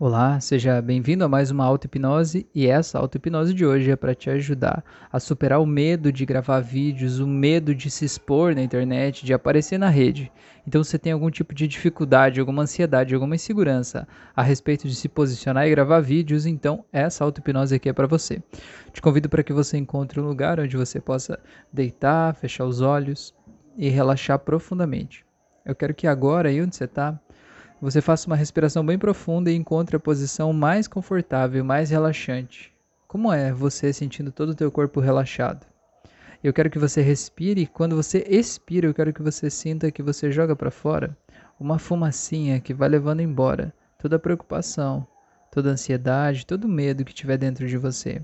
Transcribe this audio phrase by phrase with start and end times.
[0.00, 4.30] Olá, seja bem-vindo a mais uma auto-hipnose e essa auto-hipnose de hoje é para te
[4.30, 9.26] ajudar a superar o medo de gravar vídeos, o medo de se expor na internet,
[9.26, 10.30] de aparecer na rede.
[10.64, 14.06] Então, se você tem algum tipo de dificuldade, alguma ansiedade, alguma insegurança
[14.36, 18.40] a respeito de se posicionar e gravar vídeos, então essa auto-hipnose aqui é para você.
[18.92, 21.40] Te convido para que você encontre um lugar onde você possa
[21.72, 23.34] deitar, fechar os olhos
[23.76, 25.26] e relaxar profundamente.
[25.66, 27.18] Eu quero que agora, aí onde você está,
[27.80, 32.72] você faça uma respiração bem profunda e encontre a posição mais confortável, mais relaxante.
[33.06, 35.66] Como é você sentindo todo o teu corpo relaxado?
[36.42, 40.02] Eu quero que você respire e quando você expira, eu quero que você sinta que
[40.02, 41.16] você joga para fora
[41.58, 45.06] uma fumacinha que vai levando embora toda a preocupação,
[45.50, 48.22] toda a ansiedade, todo o medo que tiver dentro de você.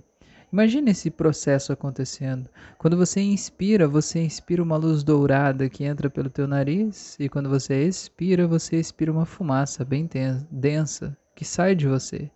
[0.54, 2.48] Imagine esse processo acontecendo.
[2.78, 7.48] Quando você inspira, você inspira uma luz dourada que entra pelo teu nariz e quando
[7.48, 10.08] você expira, você expira uma fumaça bem
[10.48, 12.30] densa que sai de você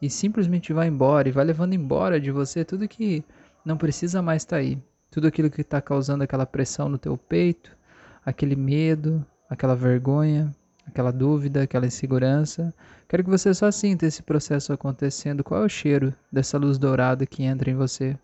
[0.00, 3.24] e simplesmente vai embora e vai levando embora de você tudo que
[3.64, 4.80] não precisa mais estar tá aí.
[5.10, 7.76] Tudo aquilo que está causando aquela pressão no teu peito,
[8.24, 10.54] aquele medo, aquela vergonha,
[10.88, 12.74] aquela dúvida, aquela insegurança.
[13.08, 15.44] Quero que você só sinta esse processo acontecendo.
[15.44, 18.18] Qual é o cheiro dessa luz dourada que entra em você?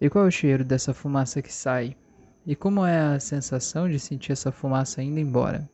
[0.00, 1.96] E qual é o cheiro dessa fumaça que sai?
[2.46, 5.68] E como é a sensação de sentir essa fumaça indo embora?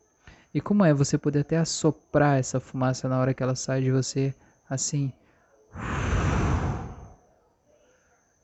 [0.55, 3.91] E como é você poder até assoprar essa fumaça na hora que ela sai de
[3.91, 4.35] você,
[4.69, 5.13] assim?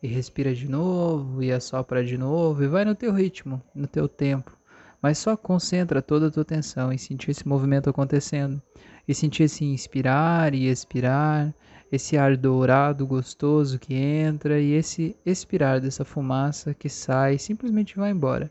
[0.02, 4.08] E respira de novo, e assopra de novo, e vai no teu ritmo, no teu
[4.08, 4.58] tempo
[5.02, 8.60] mas só concentra toda a tua atenção em sentir esse movimento acontecendo
[9.06, 11.54] e sentir esse inspirar e expirar,
[11.90, 17.96] esse ar dourado gostoso que entra e esse expirar dessa fumaça que sai e simplesmente
[17.96, 18.50] vai embora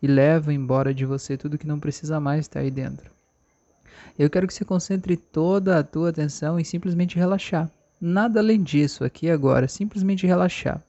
[0.00, 3.10] e leva embora de você tudo que não precisa mais estar aí dentro.
[4.18, 7.70] Eu quero que você concentre toda a tua atenção em simplesmente relaxar.
[8.00, 10.80] Nada além disso aqui agora, simplesmente relaxar.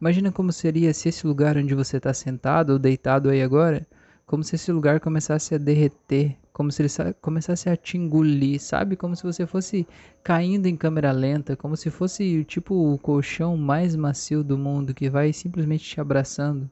[0.00, 3.86] Imagina como seria se esse lugar onde você está sentado ou deitado aí agora
[4.28, 8.94] como se esse lugar começasse a derreter, como se ele começasse a te engolir, sabe?
[8.94, 9.88] Como se você fosse
[10.22, 15.08] caindo em câmera lenta, como se fosse tipo o colchão mais macio do mundo que
[15.08, 16.70] vai simplesmente te abraçando.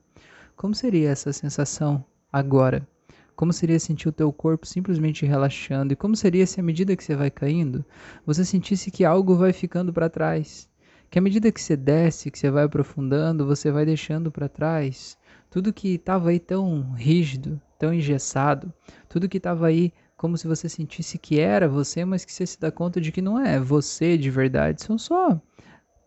[0.54, 2.86] Como seria essa sensação agora?
[3.34, 5.94] Como seria sentir o teu corpo simplesmente relaxando?
[5.94, 7.82] E como seria se à medida que você vai caindo,
[8.26, 10.68] você sentisse que algo vai ficando para trás?
[11.10, 15.16] Que à medida que você desce, que você vai aprofundando, você vai deixando para trás
[15.50, 18.72] tudo que estava aí tão rígido, tão engessado,
[19.08, 22.58] tudo que estava aí como se você sentisse que era você, mas que você se
[22.58, 25.40] dá conta de que não é você de verdade, são só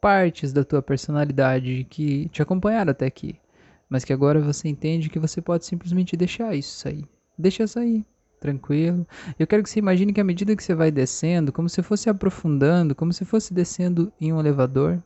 [0.01, 3.35] partes da tua personalidade que te acompanharam até aqui,
[3.87, 7.05] mas que agora você entende que você pode simplesmente deixar isso sair.
[7.37, 8.05] Deixa sair,
[8.39, 9.05] tranquilo.
[9.37, 12.09] Eu quero que você imagine que à medida que você vai descendo, como se fosse
[12.09, 15.01] aprofundando, como se fosse descendo em um elevador,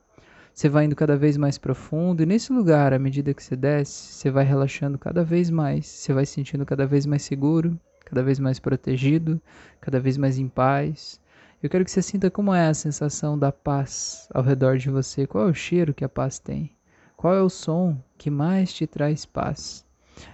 [0.53, 4.13] você vai indo cada vez mais profundo e nesse lugar, à medida que você desce,
[4.13, 8.21] você vai relaxando cada vez mais, você vai se sentindo cada vez mais seguro, cada
[8.21, 9.41] vez mais protegido,
[9.81, 11.19] cada vez mais em paz.
[11.61, 15.25] Eu quero que você sinta como é a sensação da paz ao redor de você,
[15.25, 16.71] qual é o cheiro que a paz tem,
[17.17, 19.83] qual é o som que mais te traz paz.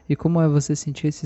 [0.10, 1.26] E como é você sentir esse,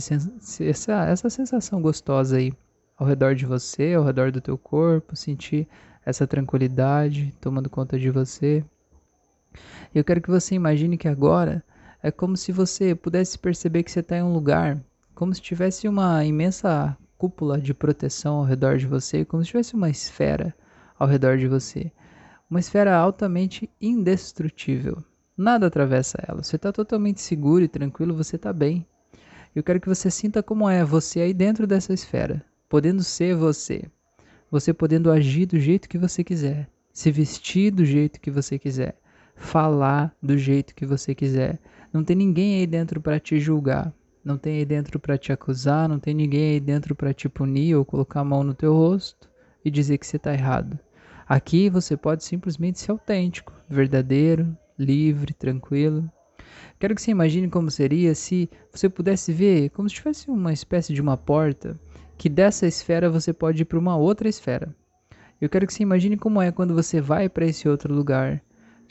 [0.64, 2.54] essa, essa sensação gostosa aí
[2.96, 5.68] ao redor de você, ao redor do teu corpo, sentir
[6.06, 8.64] essa tranquilidade tomando conta de você.
[9.94, 11.64] Eu quero que você imagine que agora
[12.02, 14.78] é como se você pudesse perceber que você está em um lugar,
[15.16, 19.74] como se tivesse uma imensa cúpula de proteção ao redor de você, como se tivesse
[19.74, 20.54] uma esfera
[21.00, 21.92] ao redor de você.
[22.50, 25.04] Uma esfera altamente indestrutível.
[25.36, 26.44] Nada atravessa ela.
[26.44, 28.86] Você está totalmente seguro e tranquilo, você está bem.
[29.56, 33.84] Eu quero que você sinta como é você aí dentro dessa esfera, podendo ser você.
[34.52, 38.98] Você podendo agir do jeito que você quiser, se vestir do jeito que você quiser,
[39.36, 41.60] falar do jeito que você quiser.
[41.92, 43.94] Não tem ninguém aí dentro para te julgar.
[44.24, 47.76] Não tem aí dentro para te acusar, não tem ninguém aí dentro para te punir
[47.76, 49.30] ou colocar a mão no teu rosto
[49.66, 50.80] e dizer que você está errado.
[51.28, 56.10] Aqui você pode simplesmente ser autêntico, verdadeiro, livre, tranquilo.
[56.80, 60.94] Quero que você imagine como seria se você pudesse ver como se tivesse uma espécie
[60.94, 61.80] de uma porta
[62.18, 64.74] que dessa esfera você pode ir para uma outra esfera.
[65.40, 68.42] Eu quero que você imagine como é quando você vai para esse outro lugar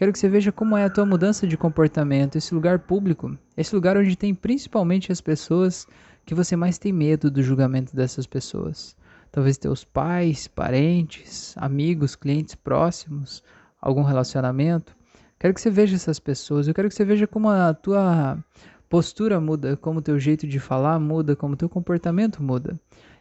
[0.03, 3.73] Quero que você veja como é a tua mudança de comportamento, esse lugar público, esse
[3.73, 5.87] lugar onde tem principalmente as pessoas
[6.27, 8.97] que você mais tem medo do julgamento dessas pessoas.
[9.31, 13.45] Talvez teus pais, parentes, amigos, clientes próximos,
[13.81, 14.93] algum relacionamento.
[15.39, 18.45] Quero que você veja essas pessoas, eu quero que você veja como a tua
[18.89, 22.77] postura muda, como o teu jeito de falar muda, como o teu comportamento muda.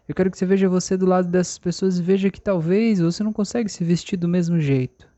[0.10, 3.24] Eu quero que você veja você do lado dessas pessoas e veja que talvez você
[3.24, 5.11] não consegue se vestir do mesmo jeito.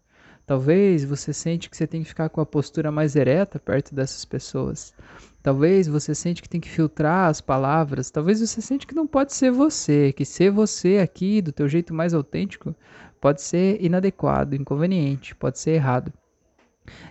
[0.45, 4.25] Talvez você sente que você tem que ficar com a postura mais ereta perto dessas
[4.25, 4.94] pessoas.
[5.42, 8.12] Talvez você sente que tem que filtrar as palavras.
[8.12, 11.94] Talvez você sente que não pode ser você, que ser você aqui do teu jeito
[11.94, 12.75] mais autêntico
[13.22, 16.12] pode ser inadequado, inconveniente, pode ser errado.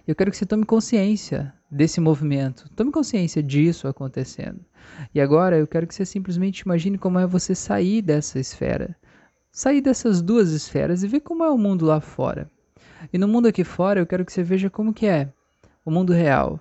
[0.06, 4.60] Eu quero que você tome consciência desse movimento, tome consciência disso acontecendo.
[5.14, 8.94] E agora eu quero que você simplesmente imagine como é você sair dessa esfera,
[9.50, 12.50] sair dessas duas esferas e ver como é o mundo lá fora.
[13.10, 15.28] E no mundo aqui fora, eu quero que você veja como que é
[15.84, 16.60] o mundo real.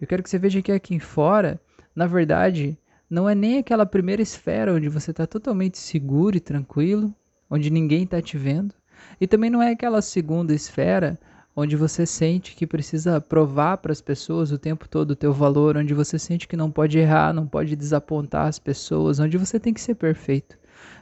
[0.00, 1.60] Eu quero que você veja que aqui fora,
[1.94, 2.76] na verdade,
[3.08, 7.14] não é nem aquela primeira esfera onde você está totalmente seguro e tranquilo,
[7.48, 8.74] onde ninguém está te vendo.
[9.20, 11.18] E também não é aquela segunda esfera
[11.56, 15.76] onde você sente que precisa provar para as pessoas o tempo todo o teu valor,
[15.76, 19.74] onde você sente que não pode errar, não pode desapontar as pessoas, onde você tem
[19.74, 20.56] que ser perfeito.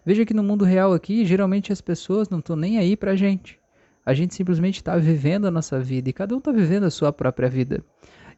[0.05, 3.59] Veja que no mundo real aqui, geralmente as pessoas não estão nem aí para gente.
[4.07, 7.13] A gente simplesmente está vivendo a nossa vida e cada um está vivendo a sua
[7.13, 7.85] própria vida.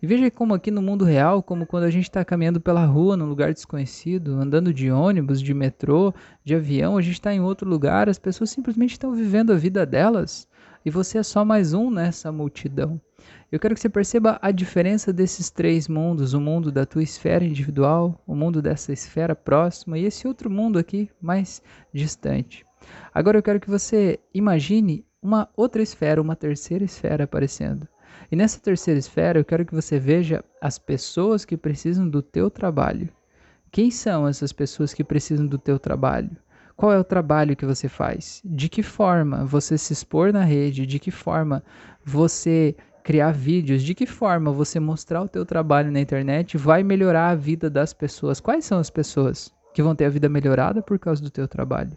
[0.00, 3.18] E veja como aqui no mundo real, como quando a gente está caminhando pela rua
[3.18, 7.68] num lugar desconhecido, andando de ônibus, de metrô, de avião, a gente está em outro
[7.68, 10.48] lugar, as pessoas simplesmente estão vivendo a vida delas
[10.84, 12.98] e você é só mais um nessa multidão.
[13.52, 17.44] Eu quero que você perceba a diferença desses três mundos: o mundo da tua esfera
[17.44, 21.60] individual, o mundo dessa esfera próxima e esse outro mundo aqui mais
[21.92, 22.64] distante.
[23.12, 27.86] Agora eu quero que você imagine uma outra esfera, uma terceira esfera aparecendo.
[28.30, 32.50] E nessa terceira esfera eu quero que você veja as pessoas que precisam do teu
[32.50, 33.08] trabalho.
[33.70, 36.30] Quem são essas pessoas que precisam do teu trabalho?
[36.76, 38.40] Qual é o trabalho que você faz?
[38.44, 40.86] De que forma você se expor na rede?
[40.86, 41.62] De que forma
[42.04, 43.82] você criar vídeos?
[43.82, 47.92] De que forma você mostrar o teu trabalho na internet vai melhorar a vida das
[47.92, 48.40] pessoas?
[48.40, 51.96] Quais são as pessoas que vão ter a vida melhorada por causa do teu trabalho?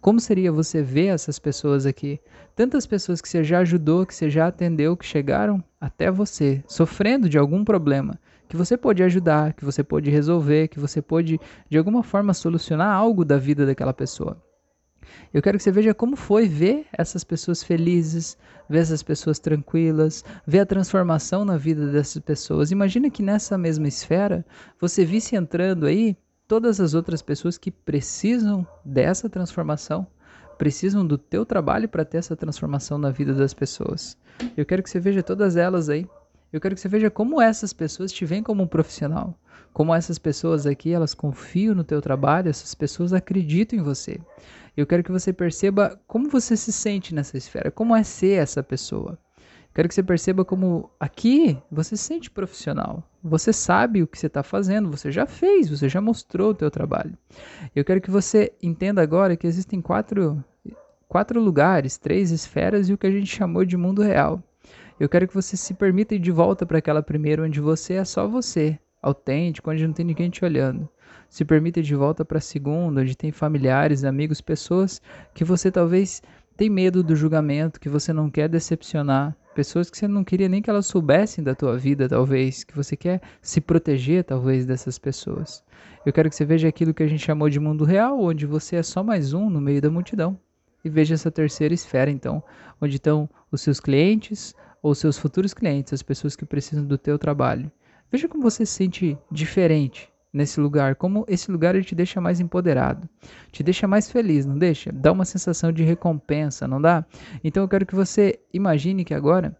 [0.00, 2.20] Como seria você ver essas pessoas aqui?
[2.54, 7.28] Tantas pessoas que você já ajudou, que você já atendeu, que chegaram até você, sofrendo
[7.28, 11.78] de algum problema, que você pode ajudar, que você pode resolver, que você pode de
[11.78, 14.42] alguma forma solucionar algo da vida daquela pessoa.
[15.32, 18.36] Eu quero que você veja como foi ver essas pessoas felizes,
[18.68, 22.70] ver essas pessoas tranquilas, ver a transformação na vida dessas pessoas.
[22.70, 24.44] Imagina que nessa mesma esfera
[24.80, 26.16] você visse entrando aí
[26.48, 30.06] todas as outras pessoas que precisam dessa transformação,
[30.56, 34.16] precisam do teu trabalho para ter essa transformação na vida das pessoas.
[34.56, 36.08] Eu quero que você veja todas elas aí
[36.50, 39.38] eu quero que você veja como essas pessoas te veem como um profissional.
[39.72, 44.18] Como essas pessoas aqui, elas confiam no teu trabalho, essas pessoas acreditam em você.
[44.74, 48.62] Eu quero que você perceba como você se sente nessa esfera, como é ser essa
[48.62, 49.18] pessoa.
[49.78, 53.00] Quero que você perceba como aqui você se sente profissional.
[53.22, 56.68] Você sabe o que você está fazendo, você já fez, você já mostrou o teu
[56.68, 57.16] trabalho.
[57.76, 60.42] Eu quero que você entenda agora que existem quatro,
[61.06, 64.42] quatro lugares, três esferas e o que a gente chamou de mundo real.
[64.98, 68.04] Eu quero que você se permita ir de volta para aquela primeira onde você é
[68.04, 70.88] só você, autêntico, onde não tem ninguém te olhando.
[71.28, 75.00] Se permita ir de volta para a segunda, onde tem familiares, amigos, pessoas
[75.32, 76.20] que você talvez
[76.56, 80.62] tem medo do julgamento, que você não quer decepcionar, pessoas que você não queria nem
[80.62, 85.64] que elas soubessem da tua vida, talvez, que você quer se proteger, talvez, dessas pessoas.
[86.06, 88.76] Eu quero que você veja aquilo que a gente chamou de mundo real, onde você
[88.76, 90.38] é só mais um no meio da multidão.
[90.84, 92.40] E veja essa terceira esfera, então,
[92.80, 97.18] onde estão os seus clientes, ou seus futuros clientes, as pessoas que precisam do teu
[97.18, 97.68] trabalho.
[98.12, 102.40] Veja como você se sente diferente nesse lugar, como esse lugar ele te deixa mais
[102.40, 103.08] empoderado,
[103.50, 104.92] te deixa mais feliz, não deixa?
[104.92, 107.04] Dá uma sensação de recompensa, não dá?
[107.42, 109.56] Então eu quero que você imagine que agora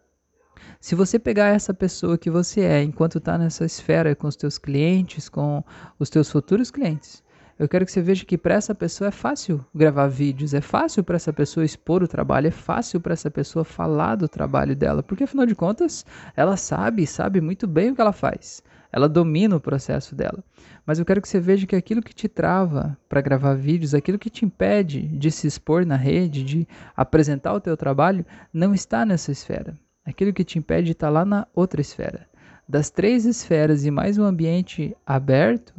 [0.81, 4.59] se você pegar essa pessoa que você é enquanto está nessa esfera com os teus
[4.59, 5.63] clientes, com
[5.99, 7.23] os teus futuros clientes,
[7.59, 11.03] eu quero que você veja que para essa pessoa é fácil gravar vídeos, é fácil
[11.03, 15.03] para essa pessoa expor o trabalho, é fácil para essa pessoa falar do trabalho dela,
[15.03, 16.07] porque afinal de contas
[16.37, 18.63] ela sabe, sabe muito bem o que ela faz.
[18.93, 20.43] Ela domina o processo dela.
[20.87, 24.19] Mas eu quero que você veja que aquilo que te trava para gravar vídeos, aquilo
[24.19, 29.05] que te impede de se expor na rede, de apresentar o teu trabalho, não está
[29.05, 29.79] nessa esfera.
[30.05, 32.27] Aquilo que te impede está lá na outra esfera.
[32.67, 35.75] Das três esferas e mais um ambiente aberto,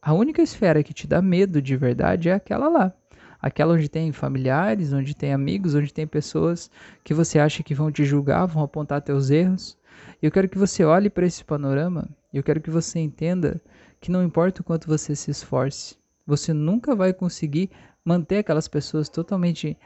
[0.00, 2.92] a única esfera que te dá medo de verdade é aquela lá.
[3.40, 6.70] Aquela onde tem familiares, onde tem amigos, onde tem pessoas
[7.02, 9.76] que você acha que vão te julgar, vão apontar teus erros.
[10.22, 12.08] Eu quero que você olhe para esse panorama
[12.38, 13.60] eu quero que você entenda
[14.00, 17.70] que não importa o quanto você se esforce, você nunca vai conseguir
[18.04, 19.76] manter aquelas pessoas totalmente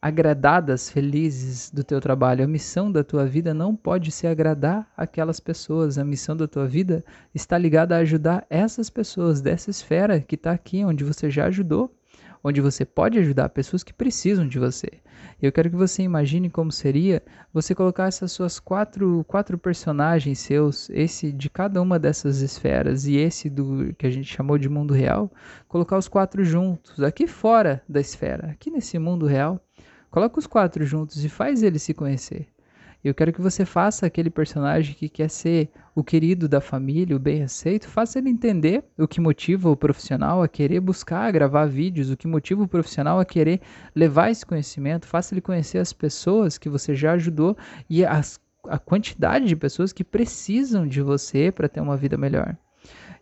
[0.00, 2.44] agradadas, felizes do teu trabalho.
[2.44, 5.98] A missão da tua vida não pode ser agradar aquelas pessoas.
[5.98, 10.52] A missão da tua vida está ligada a ajudar essas pessoas dessa esfera que está
[10.52, 11.92] aqui, onde você já ajudou,
[12.42, 14.88] onde você pode ajudar pessoas que precisam de você.
[15.40, 20.90] Eu quero que você imagine como seria você colocar essas suas quatro, quatro personagens seus,
[20.90, 24.94] esse de cada uma dessas esferas e esse do que a gente chamou de mundo
[24.94, 25.30] real,
[25.66, 29.60] colocar os quatro juntos, aqui fora da esfera, aqui nesse mundo real.
[30.10, 32.48] Coloca os quatro juntos e faz eles se conhecer.
[33.02, 37.18] Eu quero que você faça aquele personagem que quer ser o querido da família, o
[37.18, 42.10] bem aceito, faça ele entender o que motiva o profissional a querer buscar, gravar vídeos,
[42.10, 43.60] o que motiva o profissional a querer
[43.94, 47.56] levar esse conhecimento, faça ele conhecer as pessoas que você já ajudou
[47.88, 52.56] e as, a quantidade de pessoas que precisam de você para ter uma vida melhor.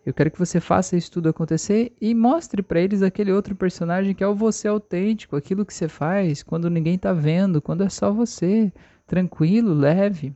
[0.06, 4.14] Eu quero que você faça isso tudo acontecer e mostre para eles aquele outro personagem
[4.14, 7.88] que é o você autêntico, aquilo que você faz quando ninguém está vendo, quando é
[7.88, 8.73] só você
[9.06, 10.34] tranquilo, leve,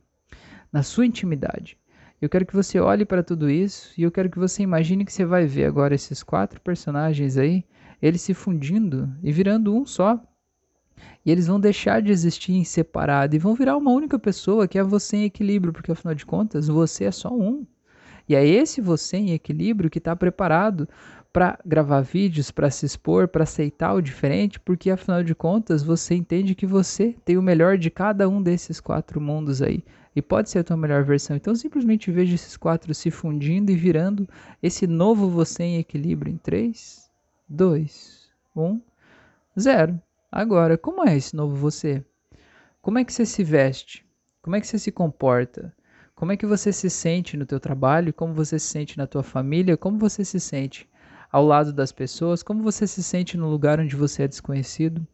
[0.71, 1.77] na sua intimidade.
[2.21, 5.11] Eu quero que você olhe para tudo isso e eu quero que você imagine que
[5.11, 7.65] você vai ver agora esses quatro personagens aí,
[8.01, 10.21] eles se fundindo e virando um só.
[11.25, 14.77] E eles vão deixar de existir em separado e vão virar uma única pessoa que
[14.77, 17.65] é você em equilíbrio, porque afinal de contas você é só um.
[18.29, 20.87] E é esse você em equilíbrio que está preparado
[21.33, 26.13] para gravar vídeos, para se expor, para aceitar o diferente, porque afinal de contas você
[26.15, 29.83] entende que você tem o melhor de cada um desses quatro mundos aí.
[30.13, 31.37] E pode ser a tua melhor versão.
[31.37, 34.27] Então simplesmente veja esses quatro se fundindo e virando
[34.61, 37.09] esse novo você em equilíbrio em 3,
[37.47, 38.81] 2, 1,
[39.57, 40.01] 0.
[40.29, 42.03] Agora, como é esse novo você?
[42.81, 44.05] Como é que você se veste?
[44.41, 45.73] Como é que você se comporta?
[46.13, 48.13] Como é que você se sente no teu trabalho?
[48.13, 49.77] Como você se sente na tua família?
[49.77, 50.89] Como você se sente
[51.31, 55.05] ao lado das pessoas, como você se sente no lugar onde você é desconhecido.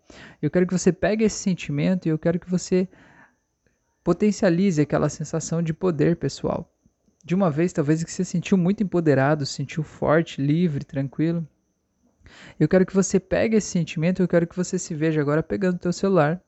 [0.41, 2.87] Eu quero que você pegue esse sentimento e eu quero que você
[4.03, 6.73] potencialize aquela sensação de poder pessoal.
[7.23, 11.45] De uma vez, talvez que você sentiu muito empoderado, se sentiu forte, livre, tranquilo.
[12.59, 15.75] Eu quero que você pegue esse sentimento, eu quero que você se veja agora pegando
[15.75, 16.41] o teu celular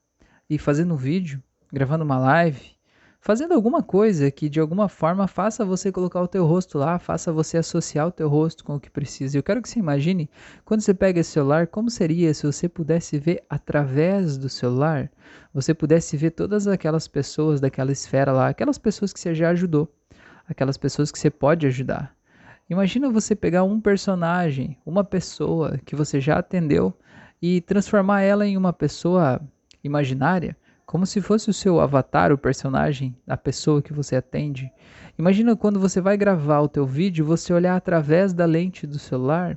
[0.50, 2.79] e fazendo um vídeo, gravando uma live,
[3.22, 7.32] fazendo alguma coisa que de alguma forma faça você colocar o teu rosto lá, faça
[7.32, 9.38] você associar o teu rosto com o que precisa.
[9.38, 10.30] Eu quero que você imagine
[10.64, 15.12] quando você pega esse celular, como seria se você pudesse ver através do celular,
[15.54, 19.94] você pudesse ver todas aquelas pessoas daquela esfera lá, aquelas pessoas que você já ajudou,
[20.48, 22.16] aquelas pessoas que você pode ajudar.
[22.70, 26.94] Imagina você pegar um personagem, uma pessoa que você já atendeu
[27.42, 29.42] e transformar ela em uma pessoa
[29.84, 30.56] imaginária
[30.90, 34.72] como se fosse o seu avatar, o personagem, a pessoa que você atende.
[35.20, 39.56] Imagina quando você vai gravar o teu vídeo, você olhar através da lente do celular,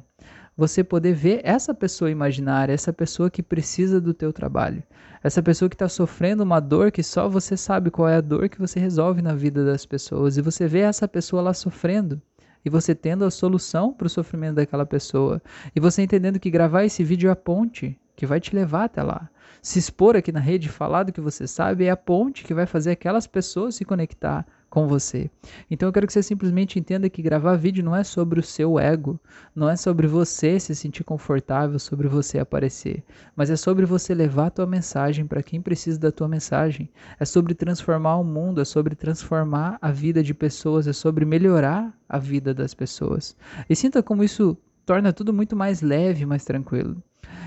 [0.55, 4.83] você poder ver essa pessoa imaginária, essa pessoa que precisa do teu trabalho,
[5.25, 8.51] essa pessoa que está sofrendo uma dor que só você sabe qual é a dor
[8.51, 10.37] que você resolve na vida das pessoas.
[10.37, 12.21] E você vê essa pessoa lá sofrendo
[12.63, 15.41] e você tendo a solução para o sofrimento daquela pessoa.
[15.75, 19.03] E você entendendo que gravar esse vídeo é a ponte que vai te levar até
[19.03, 19.29] lá.
[19.61, 22.67] Se expor aqui na rede, falar do que você sabe, é a ponte que vai
[22.67, 25.31] fazer aquelas pessoas se conectar com você.
[25.71, 28.79] Então eu quero que você simplesmente entenda que gravar vídeo não é sobre o seu
[28.79, 29.21] ego,
[29.55, 33.05] não é sobre você se sentir confortável, sobre você aparecer,
[33.37, 36.91] mas é sobre você levar a tua mensagem para quem precisa da tua mensagem.
[37.21, 41.95] É sobre transformar o mundo, é sobre transformar a vida de pessoas, é sobre melhorar
[42.09, 43.37] a vida das pessoas.
[43.69, 46.97] E sinta como isso torna tudo muito mais leve, mais tranquilo.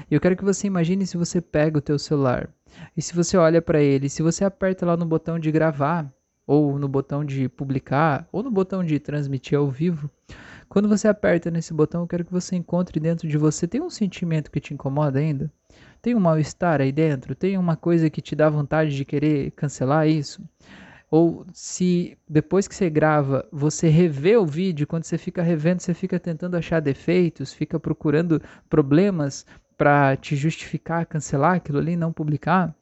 [0.09, 2.49] Eu quero que você imagine se você pega o teu celular
[2.95, 6.11] e se você olha para ele, se você aperta lá no botão de gravar,
[6.45, 10.09] ou no botão de publicar, ou no botão de transmitir ao vivo,
[10.69, 13.89] quando você aperta nesse botão, eu quero que você encontre dentro de você, tem um
[13.89, 15.51] sentimento que te incomoda ainda?
[16.01, 17.33] Tem um mal-estar aí dentro?
[17.33, 20.43] Tem uma coisa que te dá vontade de querer cancelar isso?
[21.09, 25.93] Ou se depois que você grava, você revê o vídeo, quando você fica revendo, você
[25.93, 29.45] fica tentando achar defeitos, fica procurando problemas
[29.77, 32.73] para te justificar, cancelar aquilo ali, não publicar.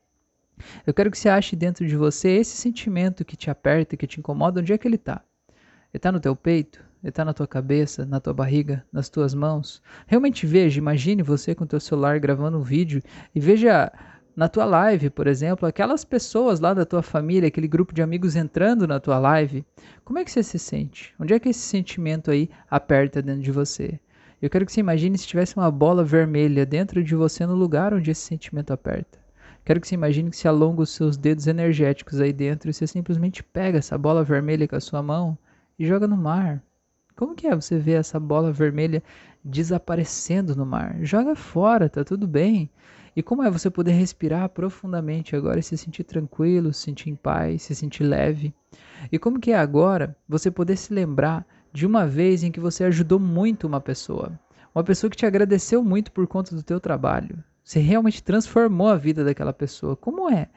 [0.86, 4.20] Eu quero que você ache dentro de você esse sentimento que te aperta, que te
[4.20, 5.22] incomoda, onde é que ele está?
[5.50, 6.84] Ele está no teu peito?
[7.04, 9.82] Ele está na tua cabeça, na tua barriga, nas tuas mãos?
[10.08, 13.02] Realmente veja, imagine você com teu celular gravando um vídeo
[13.36, 13.92] e veja
[14.36, 18.36] na tua live, por exemplo, aquelas pessoas lá da tua família, aquele grupo de amigos
[18.36, 19.66] entrando na tua live.
[20.04, 21.14] Como é que você se sente?
[21.20, 24.00] Onde é que esse sentimento aí aperta dentro de você?
[24.44, 27.94] Eu quero que você imagine se tivesse uma bola vermelha dentro de você no lugar
[27.94, 29.18] onde esse sentimento aperta.
[29.64, 32.86] Quero que você imagine que se alonga os seus dedos energéticos aí dentro e você
[32.86, 35.38] simplesmente pega essa bola vermelha com a sua mão
[35.80, 36.62] e joga no mar.
[37.16, 39.02] Como que é você ver essa bola vermelha
[39.42, 40.98] desaparecendo no mar?
[41.02, 42.70] Joga fora, tá tudo bem.
[43.16, 47.16] E como é você poder respirar profundamente agora e se sentir tranquilo, se sentir em
[47.16, 48.54] paz, se sentir leve?
[49.10, 52.84] E como que é agora você poder se lembrar de uma vez em que você
[52.84, 54.32] ajudou muito uma pessoa.
[54.76, 57.44] uma pessoa que te agradeceu muito por conta do teu trabalho.
[57.64, 59.96] Você realmente transformou a vida daquela pessoa.
[59.96, 60.50] Como é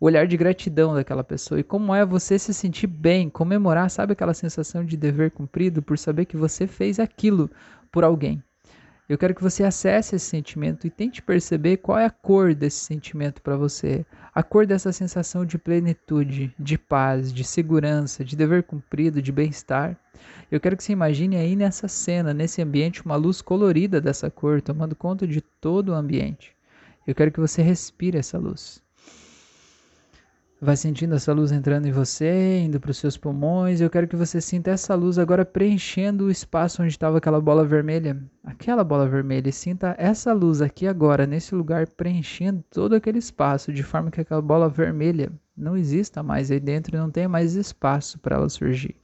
[0.00, 4.14] o olhar de gratidão daquela pessoa e como é você se sentir bem, comemorar, sabe
[4.14, 7.50] aquela sensação de dever cumprido por saber que você fez aquilo
[7.90, 8.42] por alguém.
[9.08, 12.84] Eu quero que você acesse esse sentimento e tente perceber qual é a cor desse
[12.84, 14.06] sentimento para você.
[14.34, 19.98] A cor dessa sensação de plenitude, de paz, de segurança, de dever cumprido, de bem-estar.
[20.50, 24.62] Eu quero que você imagine aí nessa cena, nesse ambiente, uma luz colorida dessa cor,
[24.62, 26.56] tomando conta de todo o ambiente.
[27.06, 28.81] Eu quero que você respire essa luz.
[30.64, 33.80] Vai sentindo essa luz entrando em você, indo para os seus pulmões.
[33.80, 37.64] Eu quero que você sinta essa luz agora preenchendo o espaço onde estava aquela bola
[37.64, 38.22] vermelha.
[38.44, 39.48] Aquela bola vermelha.
[39.48, 44.20] E sinta essa luz aqui agora, nesse lugar, preenchendo todo aquele espaço, de forma que
[44.20, 48.48] aquela bola vermelha não exista mais aí dentro e não tenha mais espaço para ela
[48.48, 48.94] surgir.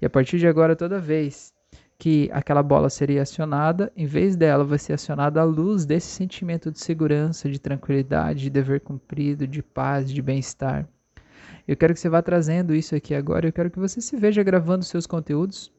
[0.00, 1.52] E a partir de agora, toda vez
[1.98, 6.70] que aquela bola seria acionada, em vez dela vai ser acionada a luz desse sentimento
[6.70, 10.88] de segurança, de tranquilidade, de dever cumprido, de paz, de bem-estar.
[11.68, 13.46] Eu quero que você vá trazendo isso aqui agora.
[13.46, 15.70] Eu quero que você se veja gravando seus conteúdos.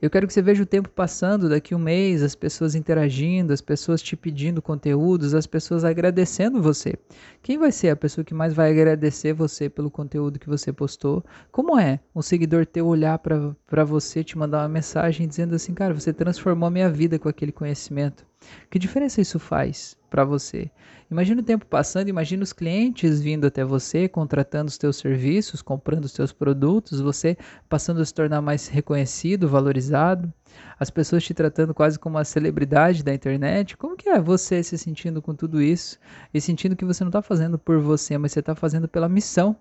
[0.00, 3.60] Eu quero que você veja o tempo passando, daqui um mês, as pessoas interagindo, as
[3.60, 6.94] pessoas te pedindo conteúdos, as pessoas agradecendo você.
[7.42, 11.24] Quem vai ser a pessoa que mais vai agradecer você pelo conteúdo que você postou?
[11.50, 15.92] Como é um seguidor teu olhar para você, te mandar uma mensagem dizendo assim, cara,
[15.92, 18.24] você transformou a minha vida com aquele conhecimento?
[18.70, 20.70] Que diferença isso faz para você?
[21.10, 26.04] Imagina o tempo passando, imagina os clientes vindo até você, contratando os teus serviços, comprando
[26.04, 27.36] os teus produtos, você
[27.68, 30.32] passando a se tornar mais reconhecido, valorizado,
[30.78, 33.76] as pessoas te tratando quase como uma celebridade da internet.
[33.76, 35.98] Como que é você se sentindo com tudo isso
[36.32, 39.56] e sentindo que você não está fazendo por você, mas você está fazendo pela missão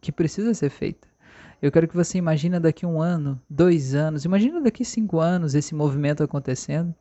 [0.00, 1.08] que precisa ser feita?
[1.60, 5.74] Eu quero que você imagine daqui um ano, dois anos, imagina daqui cinco anos esse
[5.74, 6.94] movimento acontecendo.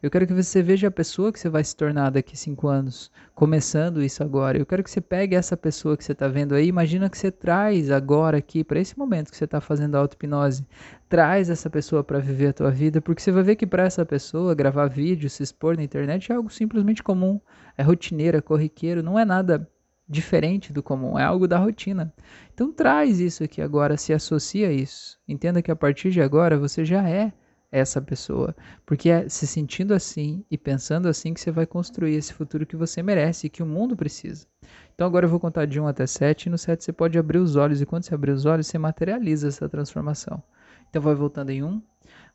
[0.00, 3.10] Eu quero que você veja a pessoa que você vai se tornar daqui cinco anos,
[3.34, 4.56] começando isso agora.
[4.56, 7.28] Eu quero que você pegue essa pessoa que você está vendo aí, imagina que você
[7.28, 10.64] traz agora aqui, para esse momento que você está fazendo a auto-hipnose,
[11.08, 14.06] traz essa pessoa para viver a tua vida, porque você vai ver que para essa
[14.06, 17.40] pessoa gravar vídeo, se expor na internet é algo simplesmente comum,
[17.76, 19.68] é rotineiro, é corriqueiro, não é nada
[20.08, 22.12] diferente do comum, é algo da rotina.
[22.52, 25.18] Então traz isso aqui agora, se associa a isso.
[25.26, 27.32] Entenda que a partir de agora você já é
[27.72, 28.54] essa pessoa,
[28.86, 32.76] porque é se sentindo assim e pensando assim que você vai construir esse futuro que
[32.76, 34.46] você merece e que o mundo precisa.
[34.94, 37.38] Então agora eu vou contar de 1 até 7 e no 7 você pode abrir
[37.38, 40.40] os olhos e quando você abrir os olhos você materializa essa transformação.
[40.88, 41.82] Então vai voltando em 1,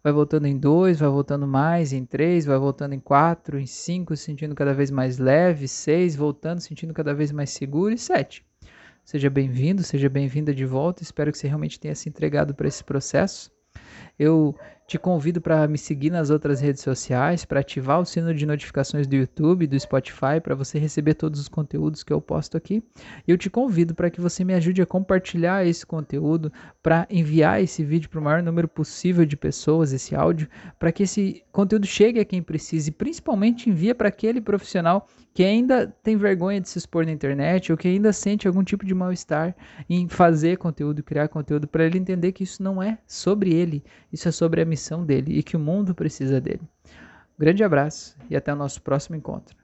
[0.04, 4.16] vai voltando em 2, vai voltando mais em 3, vai voltando em 4, em 5,
[4.16, 8.46] sentindo cada vez mais leve, 6, voltando, sentindo cada vez mais seguro e 7.
[9.04, 11.02] Seja bem-vindo, seja bem-vinda de volta.
[11.02, 13.52] Espero que você realmente tenha se entregado para esse processo.
[14.18, 14.56] Eu
[14.90, 19.06] te convido para me seguir nas outras redes sociais, para ativar o sino de notificações
[19.06, 22.84] do YouTube, do Spotify, para você receber todos os conteúdos que eu posto aqui.
[23.28, 27.62] E eu te convido para que você me ajude a compartilhar esse conteúdo, para enviar
[27.62, 30.48] esse vídeo para o maior número possível de pessoas, esse áudio,
[30.80, 35.44] para que esse conteúdo chegue a quem precise, e principalmente envia para aquele profissional que
[35.44, 38.96] ainda tem vergonha de se expor na internet ou que ainda sente algum tipo de
[38.96, 39.56] mal-estar
[39.88, 44.28] em fazer conteúdo, criar conteúdo, para ele entender que isso não é sobre ele, isso
[44.28, 46.62] é sobre a missão dele e que o mundo precisa dele.
[47.38, 49.56] Um grande abraço e até o nosso próximo encontro.